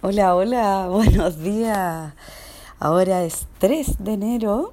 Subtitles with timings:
[0.00, 2.14] Hola, hola, buenos días.
[2.78, 4.72] Ahora es 3 de enero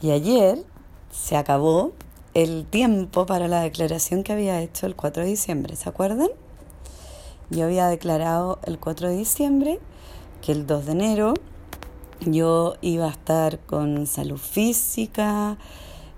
[0.00, 0.64] y ayer
[1.10, 1.92] se acabó
[2.32, 6.30] el tiempo para la declaración que había hecho el 4 de diciembre, ¿se acuerdan?
[7.50, 9.80] Yo había declarado el 4 de diciembre
[10.40, 11.34] que el 2 de enero
[12.20, 15.58] yo iba a estar con salud física,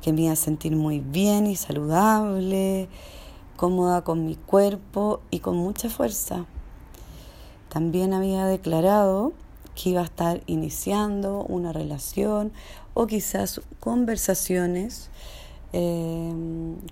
[0.03, 2.89] que me iba a sentir muy bien y saludable,
[3.57, 6.47] cómoda con mi cuerpo y con mucha fuerza.
[7.71, 9.33] También había declarado
[9.77, 12.53] que iba a estar iniciando una relación
[12.95, 15.09] o quizás conversaciones
[15.73, 16.33] eh,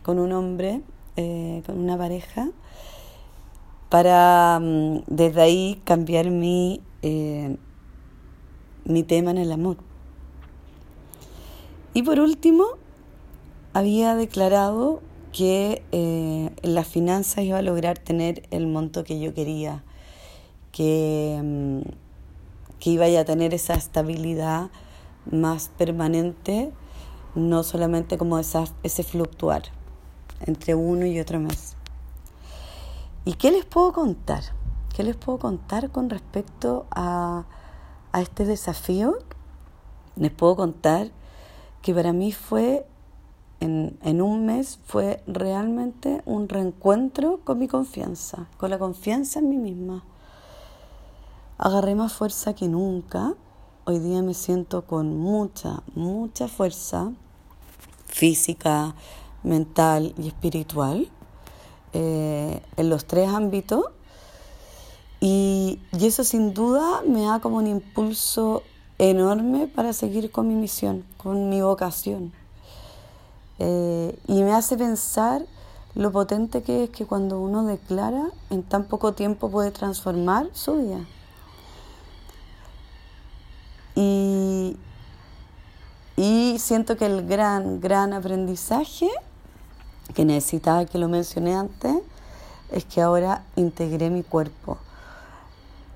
[0.05, 0.83] con un hombre,
[1.17, 2.51] eh, con una pareja,
[3.89, 7.57] para mm, desde ahí cambiar mi, eh,
[8.85, 9.79] mi tema en el amor.
[11.93, 12.65] Y por último,
[13.73, 15.03] había declarado
[15.33, 19.83] que en las finanzas iba a lograr tener el monto que yo quería
[20.73, 21.81] que, mm,
[22.79, 24.71] que iba a tener esa estabilidad
[25.31, 26.73] más permanente,
[27.35, 29.63] no solamente como esa, ese fluctuar
[30.47, 31.77] entre uno y otro mes.
[33.25, 34.43] ¿Y qué les puedo contar?
[34.95, 37.45] ¿Qué les puedo contar con respecto a,
[38.13, 39.19] a este desafío?
[40.17, 41.11] Les puedo contar
[41.83, 42.87] que para mí fue,
[43.61, 49.51] en, en un mes, fue realmente un reencuentro con mi confianza, con la confianza en
[49.51, 50.05] mí misma
[51.59, 53.35] agarré más fuerza que nunca.
[53.85, 57.13] Hoy día me siento con mucha, mucha fuerza
[58.07, 58.95] física,
[59.43, 61.09] mental y espiritual
[61.93, 63.85] eh, en los tres ámbitos.
[65.21, 68.63] Y, eso sin duda me da como un impulso
[68.99, 72.33] enorme para seguir con mi misión, con mi vocación.
[73.59, 75.45] Eh, y me hace pensar
[75.97, 80.77] lo potente que es que cuando uno declara, en tan poco tiempo puede transformar su
[80.77, 81.05] vida.
[84.01, 84.77] Y,
[86.17, 89.09] y siento que el gran, gran aprendizaje
[90.15, 91.97] que necesitaba que lo mencioné antes
[92.71, 94.79] es que ahora integré mi cuerpo.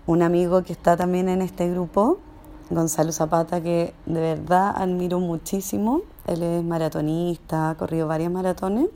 [0.08, 2.18] Un amigo que está también en este grupo,
[2.70, 6.02] Gonzalo Zapata, que de verdad admiro muchísimo.
[6.26, 8.88] Él es maratonista, ha corrido varias maratones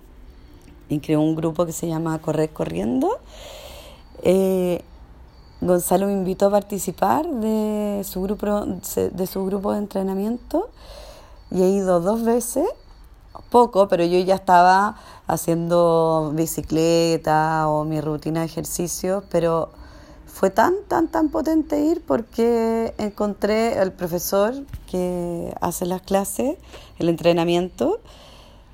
[0.88, 3.20] y creó un grupo que se llama Correr Corriendo.
[4.24, 4.82] Eh,
[5.60, 10.68] Gonzalo me invitó a participar de su grupo de su grupo de entrenamiento
[11.50, 12.68] y he ido dos veces,
[13.50, 14.96] poco, pero yo ya estaba
[15.26, 19.70] haciendo bicicleta o mi rutina de ejercicio, pero
[20.26, 24.54] fue tan, tan, tan potente ir porque encontré al profesor
[24.90, 26.56] que hace las clases,
[26.98, 28.00] el entrenamiento.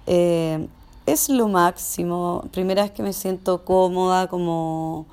[0.06, 0.66] Eh,
[1.06, 2.44] es lo máximo.
[2.52, 5.06] Primera vez que me siento cómoda, como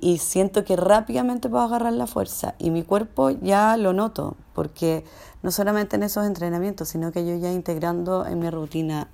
[0.00, 5.04] y, siento que rápidamente puedo agarrar la fuerza y mi cuerpo ya lo noto, porque
[5.42, 9.08] no solamente en esos entrenamientos, sino que yo ya integrando en mi rutina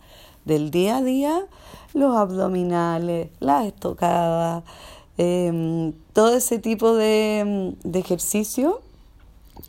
[0.44, 1.46] del día a día
[1.94, 4.64] los abdominales, las estocadas,
[5.18, 8.80] em, todo ese tipo de, de ejercicio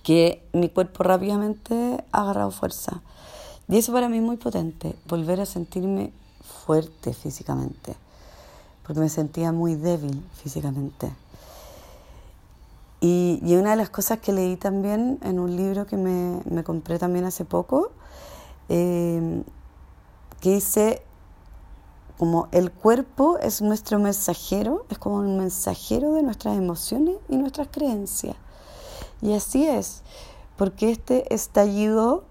[0.04, 3.02] que mi cuerpo rápidamente ha agarrado fuerza.
[3.68, 6.12] Y eso para mí es muy potente, volver a sentirme
[6.66, 7.96] fuerte físicamente
[8.86, 11.12] porque me sentía muy débil físicamente.
[13.02, 17.00] Y, una de las cosas que leí también en un libro que me, me compré
[17.00, 17.92] también hace poco,
[18.70, 19.44] eh,
[20.40, 21.04] que dice
[22.18, 27.68] como el cuerpo es nuestro mensajero, es como un mensajero de nuestras emociones y nuestras
[27.70, 28.36] creencias.
[29.22, 30.04] Y así es,
[30.56, 32.24] porque este estallido,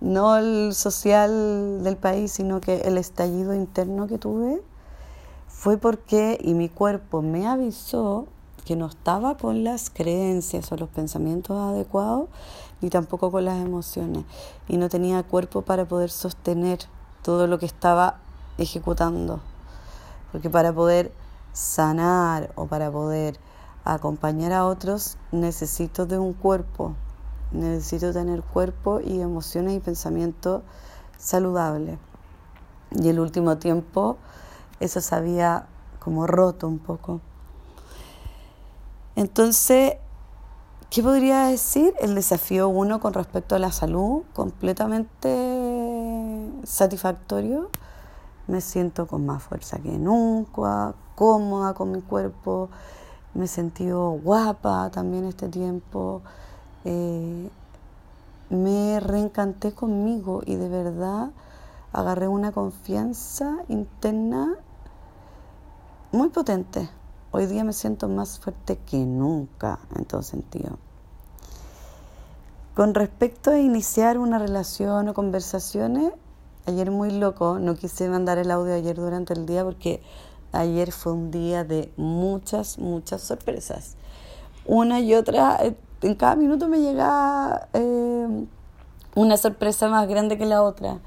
[0.00, 4.62] no el social del país, sino que el estallido interno que tuve,
[5.58, 8.28] fue porque, y mi cuerpo me avisó
[8.64, 12.28] que no estaba con las creencias o los pensamientos adecuados,
[12.80, 14.24] ni tampoco con las emociones,
[14.68, 16.78] y no tenía cuerpo para poder sostener
[17.22, 18.18] todo lo que estaba
[18.56, 19.40] ejecutando.
[20.30, 21.10] Porque para poder
[21.52, 23.36] sanar o para poder
[23.82, 26.94] acompañar a otros necesito de un cuerpo,
[27.50, 30.62] necesito tener cuerpo y emociones y pensamientos
[31.18, 31.98] saludables.
[32.92, 34.18] Y el último tiempo
[34.80, 35.66] eso se había
[35.98, 37.20] como roto un poco.
[39.16, 39.94] Entonces,
[40.90, 41.94] ¿qué podría decir?
[42.00, 45.28] El desafío uno con respecto a la salud, completamente
[46.64, 47.70] satisfactorio.
[48.46, 52.70] Me siento con más fuerza que nunca, cómoda con mi cuerpo,
[53.34, 56.22] me he sentido guapa también este tiempo.
[56.84, 57.50] Eh,
[58.50, 61.30] me reencanté conmigo y de verdad
[61.92, 64.56] agarré una confianza interna
[66.12, 66.88] muy potente.
[67.30, 70.78] hoy día me siento más fuerte que nunca en todo sentido.
[72.74, 76.12] Con respecto a iniciar una relación o conversaciones,
[76.66, 80.02] ayer muy loco, no quise mandar el audio ayer durante el día porque
[80.52, 83.96] ayer fue un día de muchas, muchas sorpresas.
[84.64, 88.46] Una y otra, eh, en cada minuto me llegaba eh,
[89.14, 91.00] una sorpresa más grande que la otra.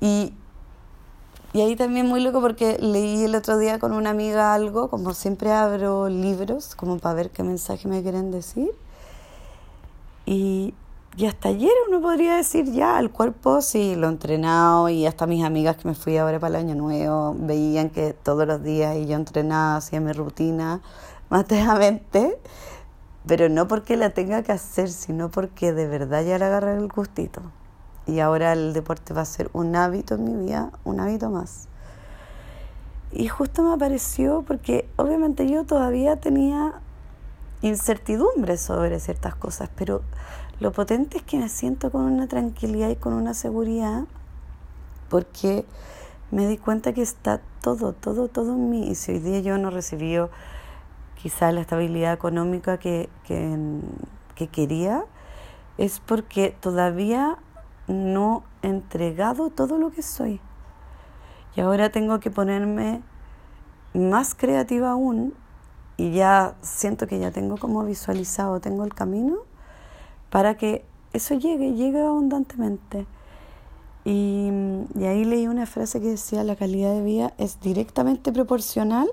[0.00, 0.32] Y,
[1.52, 5.14] y ahí también muy loco porque leí el otro día con una amiga algo, como
[5.14, 8.70] siempre abro libros, como para ver qué mensaje me quieren decir.
[10.26, 10.74] Y,
[11.16, 15.26] y hasta ayer uno podría decir ya, el cuerpo sí lo he entrenado y hasta
[15.26, 18.94] mis amigas que me fui ahora para el año nuevo veían que todos los días
[19.06, 20.82] yo entrenaba, hacía mi rutina
[21.30, 22.38] maternamente,
[23.26, 26.88] pero no porque la tenga que hacer, sino porque de verdad ya le agarré el
[26.88, 27.40] gustito.
[28.08, 31.68] Y ahora el deporte va a ser un hábito en mi vida, un hábito más.
[33.12, 36.80] Y justo me apareció porque obviamente yo todavía tenía
[37.62, 40.02] incertidumbre sobre ciertas cosas, pero
[40.58, 44.04] lo potente es que me siento con una tranquilidad y con una seguridad
[45.08, 45.64] porque
[46.30, 48.88] me di cuenta que está todo, todo, todo en mí.
[48.88, 50.16] Y si hoy día yo no recibí
[51.20, 55.04] quizás la estabilidad económica que, que, quería,
[55.78, 57.38] es porque todavía
[57.88, 60.40] no entregado todo lo que soy.
[61.56, 63.02] Y ahora tengo que ponerme
[63.94, 65.34] más creativa aún
[65.96, 69.38] y ya siento que ya tengo como visualizado, tengo el camino
[70.30, 73.06] para que eso llegue, llegue abundantemente.
[74.04, 74.48] Y,
[74.96, 79.08] ahí leí una frase que decía, la calidad de vida es directamente proporcional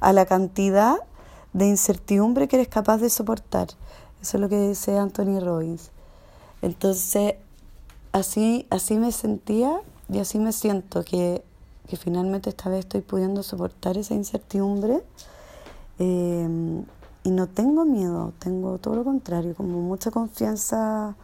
[0.00, 0.96] a la cantidad
[1.52, 3.68] de incertidumbre que eres capaz de soportar.
[4.20, 5.92] Eso es lo que dice Anthony Robbins.
[6.62, 7.34] Entonces,
[8.18, 9.80] así, así me sentía
[10.12, 11.42] y así me siento, que,
[11.88, 15.02] que finalmente esta vez estoy pudiendo soportar esa incertidumbre.
[15.98, 16.84] Eh,
[17.24, 21.14] y no tengo miedo, tengo todo lo contrario, como mucha confianza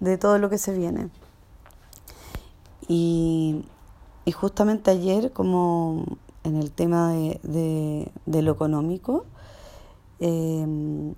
[0.00, 1.08] de todo lo que se viene.
[2.88, 3.64] Y,
[4.34, 6.04] justamente ayer, como
[6.42, 9.24] en el tema de, lo económico,
[10.18, 11.14] em,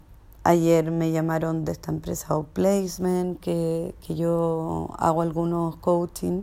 [0.49, 6.43] ayer me llamaron de esta empresa Outplacement, que, que yo hago algunos coaching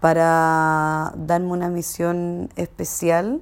[0.00, 3.40] para darme una misión especial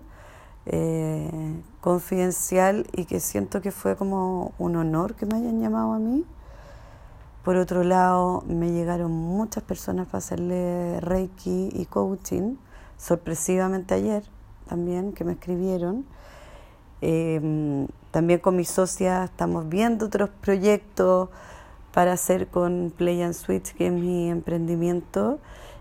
[0.66, 5.98] eh, confidencial y que siento que fue como un honor que me hayan llamado a
[5.98, 6.24] mí.
[7.44, 12.56] Por otro lado, me llegaron muchas personas para hacerle Reiki y coaching,
[12.98, 14.24] sorpresivamente ayer
[14.68, 16.04] también, que me escribieron.
[17.00, 21.28] Em, también con mi socia estamos viendo otros proyectos
[21.92, 25.38] para hacer con Play and Switch, que es mi emprendimiento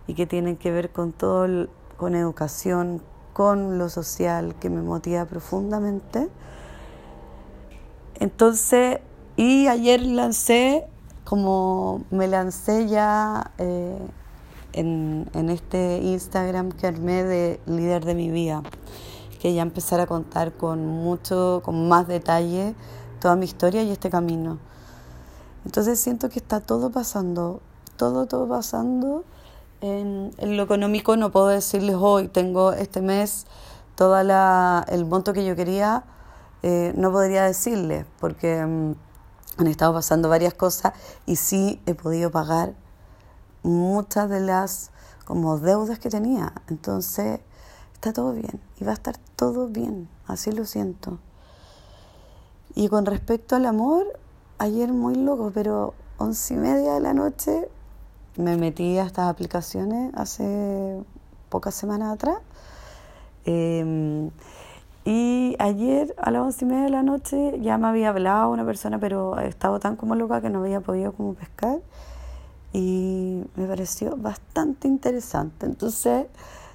[0.07, 1.67] y que tienen que ver con todo,
[1.97, 3.01] con educación,
[3.33, 6.29] con lo social que me motiva profundamente.
[8.19, 9.00] Entonces,
[9.35, 10.85] y ayer lancé,
[11.25, 13.97] como me lancé ya eh,
[14.71, 18.63] en, en, este Instagram que armé de líder de mi vida,
[19.39, 22.75] que ya empezar a contar con mucho, con más detalle
[23.19, 24.59] toda mi historia y este camino.
[25.65, 27.61] Entonces siento que está todo pasando,
[27.97, 29.23] todo, todo pasando
[29.81, 33.45] en, lo económico no puedo decirles hoy, tengo este mes
[33.95, 36.03] todo el monto que yo quería,
[36.63, 38.95] eh, no podría decirles, porque mm,
[39.57, 40.94] han estado pasando varias cosas
[41.25, 42.73] y sí he podido pagar
[43.63, 44.92] muchas de las
[45.23, 46.54] como deudas que tenía.
[46.68, 47.39] Entonces,
[48.06, 51.18] está todo bien y va a estar todo bien, así lo siento.
[52.76, 54.06] Y con respecto al amor,
[54.59, 57.68] ayer muy loco, pero once y media de la noche
[58.38, 61.04] me metí a estas aplicaciones hace
[61.50, 62.38] pocas semanas atrás.
[63.45, 64.30] Em,
[65.04, 68.66] y ayer a las once y media de la noche ya me había hablado una
[68.66, 71.80] persona, pero estaba tan como loca que no había podido como pescar.
[72.71, 75.66] Y me pareció bastante interesante.
[75.66, 76.28] Entonces,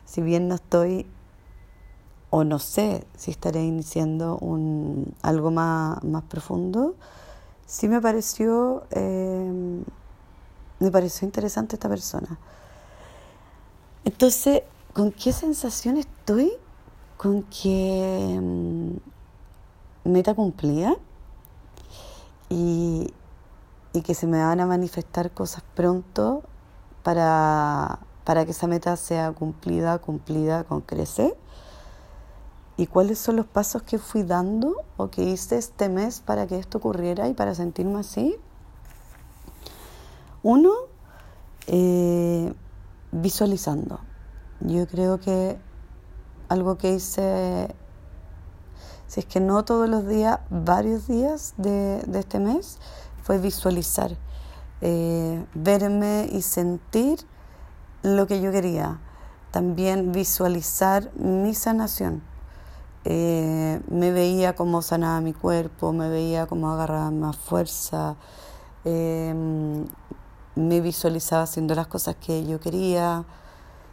[0.06, 1.06] si bien no estoy,
[2.30, 6.94] o no sé si estaré iniciando un, algo más, más profundo,
[7.66, 9.82] sí me pareció eh,
[10.80, 12.38] me pareció interesante esta persona.
[14.04, 14.62] Entonces,
[14.94, 16.52] ¿con qué sensación estoy?
[17.16, 20.96] Con que mm, meta cumplida
[22.48, 23.12] y,
[23.92, 26.42] y, que se me van a manifestar cosas pronto
[27.02, 31.36] para, para que esa meta sea cumplida, cumplida con crecer.
[32.80, 36.58] ¿Y cuáles son los pasos que fui dando o que hice este mes para que
[36.58, 38.36] esto ocurriera y para sentirme así?
[40.42, 40.72] Uno,
[41.66, 42.54] eh,
[43.12, 44.00] visualizando.
[44.60, 45.58] Yo creo que
[46.48, 47.74] algo que hice
[49.08, 52.78] si es que no todos los días, varios días de, este mes,
[53.22, 54.16] fue visualizar,
[54.80, 57.18] eh, verme y sentir
[58.02, 59.00] lo que yo quería.
[59.50, 62.29] También visualizar mi sanación.
[63.04, 68.16] Eh, me veía como sanaba mi cuerpo, me veía como agarraba más fuerza,
[68.84, 69.34] eh,
[70.54, 73.24] me visualizaba haciendo las cosas que yo quería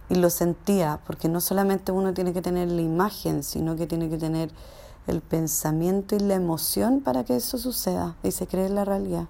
[0.09, 4.09] y lo sentía, porque no solamente uno tiene que tener la imagen, sino que tiene
[4.09, 4.51] que tener
[5.07, 9.27] el pensamiento y la emoción para que eso suceda y se cree en la realidad.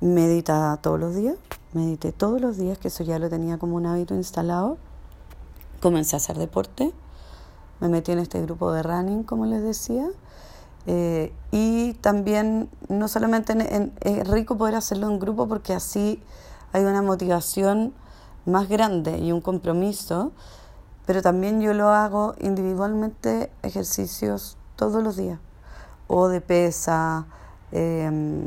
[0.00, 1.36] Meditaba todos los días,
[1.72, 4.78] medité todos los días, que eso ya lo tenía como un hábito instalado.
[5.80, 6.92] Comencé a hacer deporte,
[7.80, 10.06] me metí en este grupo de running, como les decía,
[10.86, 16.22] eh, y también no solamente es rico poder hacerlo en grupo porque así
[16.72, 17.92] hay una motivación
[18.46, 20.32] más grande y un compromiso,
[21.06, 25.38] pero también yo lo hago individualmente ejercicios todos los días,
[26.06, 27.26] o de pesa,
[27.72, 28.46] em,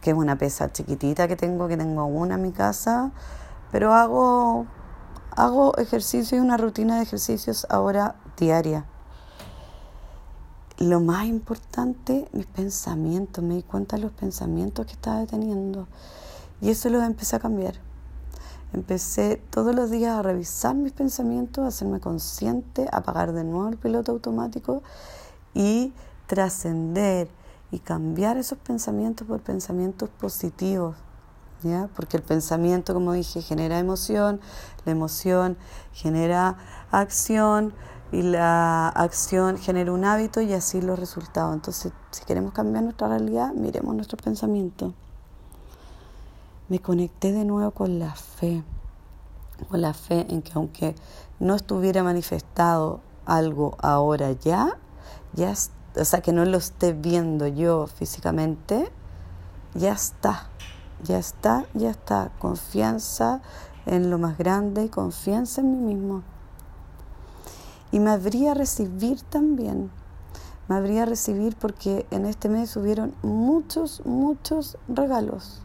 [0.00, 3.12] que es una pesa chiquitita que tengo, que tengo una en mi casa,
[3.70, 4.66] pero hago,
[5.36, 8.86] hago ejercicio y una rutina de ejercicios ahora diaria.
[10.78, 15.86] Lo más importante, mis pensamientos, me di cuenta de los pensamientos que estaba teniendo
[16.60, 17.74] y eso los empecé a cambiar.
[18.72, 23.68] Empecé todos los días a revisar mis pensamientos, a hacerme consciente, a apagar de nuevo
[23.68, 24.82] el piloto automático
[25.54, 25.92] y
[26.26, 27.28] trascender
[27.72, 30.96] y cambiar esos pensamientos por pensamientos positivos.
[31.62, 31.88] ¿ya?
[31.94, 34.40] Porque el pensamiento, como dije, genera emoción,
[34.84, 35.58] la emoción
[35.92, 36.56] genera
[36.90, 37.74] acción
[38.12, 41.54] y la acción genera un hábito y así los resultados.
[41.54, 44.92] Entonces, si queremos cambiar nuestra realidad, miremos nuestros pensamientos.
[46.68, 48.62] Me conecté de nuevo con la fe,
[49.68, 50.94] con la fe en que aunque
[51.38, 54.78] no estuviera manifestado algo ahora ya,
[55.32, 55.54] ya
[55.96, 58.90] o sea, que no lo esté viendo yo físicamente,
[59.74, 60.48] ya está,
[61.02, 62.30] ya está, ya está.
[62.38, 63.40] Confianza
[63.86, 66.22] en lo más grande y confianza en mí mismo.
[67.92, 69.90] Y me habría recibir también,
[70.68, 75.62] me habría recibir porque en este mes hubieron muchos, muchos regalos.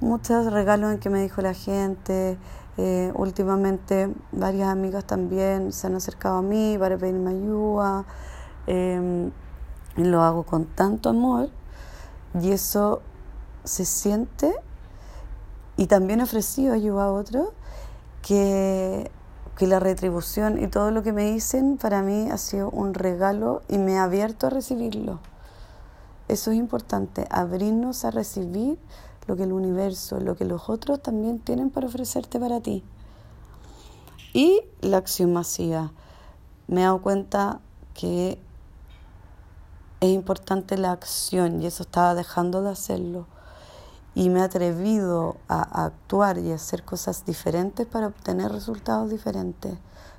[0.00, 2.38] Muchos regalos en que me dijo la gente,
[2.78, 8.06] eh, últimamente varias amigas también se han acercado a mí para pedirme ayuda,
[8.66, 9.32] Em,
[9.96, 11.50] lo hago con tanto amor
[12.40, 13.02] y eso
[13.64, 14.54] se siente.
[15.76, 17.48] Y también ofrecido ayuda a otros
[18.22, 19.10] que,
[19.60, 23.60] que la retribución y todo lo que me dicen para mí ha sido un regalo
[23.68, 25.20] y me ha abierto a recibirlo.
[26.28, 28.78] Eso es importante, abrirnos a recibir
[29.26, 32.82] lo que el universo, lo que los otros también tienen para ofrecerte para ti.
[34.32, 35.92] Y la acción masiva.
[36.66, 37.60] Me he dado cuenta
[37.92, 38.38] que
[40.00, 43.26] es importante la acción y eso estaba dejando de hacerlo.
[44.14, 49.74] Y me he atrevido a, actuar y a hacer cosas diferentes para obtener resultados diferentes.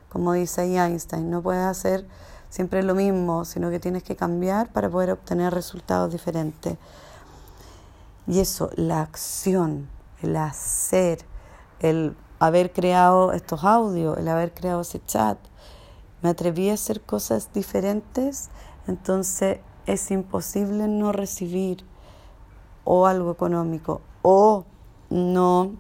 [0.10, 2.08] Como dice Einstein, no puedes hacer
[2.50, 6.78] siempre lo mismo, sino que tienes que cambiar para poder obtener resultados diferentes.
[8.28, 9.90] Y eso, la acción,
[10.22, 11.20] el hacer,
[11.80, 15.38] el haber creado estos audios, el haber creado ese chat,
[16.22, 18.50] me atreví a hacer cosas diferentes,
[18.88, 21.86] entonces es imposible no recibir
[22.84, 24.66] o algo económico o
[25.10, 25.72] no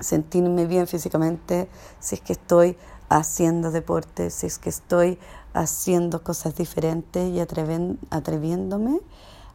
[0.00, 1.68] sentirme bien físicamente
[2.00, 2.76] si es que estoy
[3.08, 5.18] haciendo deporte, si es que estoy
[5.54, 9.00] haciendo cosas diferentes y atreviéndome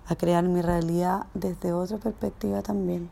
[0.08, 3.10] a crear mi realidad desde otra perspectiva también.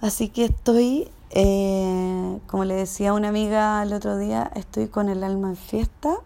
[0.00, 5.22] Así que estoy, eh, como le decía una amiga el otro día, estoy con el
[5.22, 6.16] alma en fiesta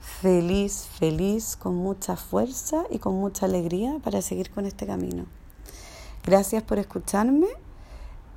[0.00, 5.26] feliz, feliz, con mucha fuerza y con mucha alegría para seguir con este camino.
[6.24, 7.46] Gracias por escucharme,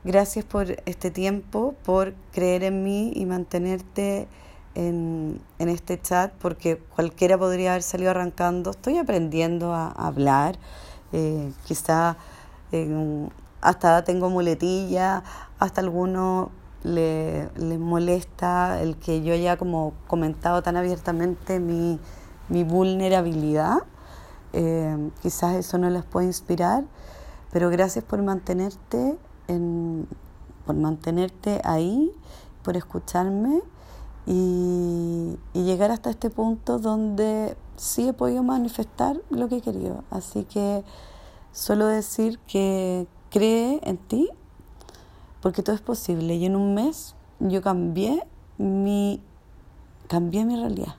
[0.04, 4.28] gracias por este tiempo, por creer en mí y mantenerte
[4.76, 8.72] en, este chat, porque cualquiera podría haber salido arrancando.
[8.72, 10.58] Estoy aprendiendo a, hablar,
[11.12, 12.18] eh, quizá
[13.62, 15.24] hasta tengo muletilla,
[15.60, 16.50] hasta algunos
[16.84, 22.00] le, molesta el que yo haya como comentado tan abiertamente mi,
[22.50, 23.84] vulnerabilidad.
[24.54, 26.84] Eh, quizás eso no les puede inspirar,
[27.52, 30.08] pero gracias por mantenerte, en,
[30.66, 32.12] por mantenerte ahí,
[32.64, 33.62] por escucharme
[34.26, 40.04] y, y, llegar hasta este punto donde sí he podido manifestar lo que he querido.
[40.12, 40.84] Así que
[41.54, 44.30] solo decir que cree en ti
[45.42, 46.36] porque todo es posible.
[46.36, 48.24] Y en un mes yo cambié
[48.58, 49.22] mi,
[50.08, 50.96] cambié mi realidad.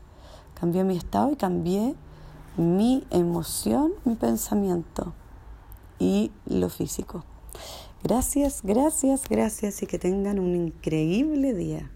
[0.59, 1.95] cambié mi estado y cambié
[2.57, 5.13] mi emoción, mi pensamiento
[5.99, 7.25] y lo físico.
[8.03, 11.91] Gracias, gracias, gracias y que tengan un increíble día.